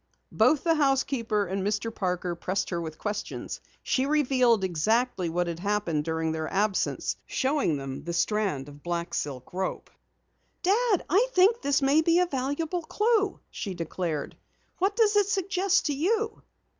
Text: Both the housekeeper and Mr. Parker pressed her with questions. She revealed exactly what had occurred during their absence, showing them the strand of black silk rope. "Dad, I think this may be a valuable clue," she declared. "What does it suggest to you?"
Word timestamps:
Both 0.31 0.63
the 0.63 0.73
housekeeper 0.73 1.45
and 1.45 1.61
Mr. 1.61 1.93
Parker 1.93 2.33
pressed 2.33 2.71
her 2.71 2.81
with 2.81 2.97
questions. 2.97 3.61
She 3.83 4.07
revealed 4.07 4.63
exactly 4.63 5.29
what 5.29 5.45
had 5.45 5.59
occurred 5.59 6.01
during 6.01 6.31
their 6.31 6.51
absence, 6.51 7.17
showing 7.27 7.77
them 7.77 8.03
the 8.03 8.11
strand 8.11 8.67
of 8.67 8.81
black 8.81 9.13
silk 9.13 9.53
rope. 9.53 9.91
"Dad, 10.63 11.05
I 11.07 11.27
think 11.33 11.61
this 11.61 11.83
may 11.83 12.01
be 12.01 12.17
a 12.17 12.25
valuable 12.25 12.81
clue," 12.81 13.41
she 13.51 13.75
declared. 13.75 14.35
"What 14.79 14.95
does 14.95 15.15
it 15.15 15.27
suggest 15.27 15.85
to 15.85 15.93
you?" 15.93 16.41